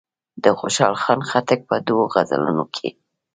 د 0.43 0.45
خوشحال 0.59 0.95
خان 1.01 1.19
خټک 1.29 1.59
په 1.69 1.75
دوو 1.87 2.03
غزلونو 2.13 2.63
کې. 2.75 2.89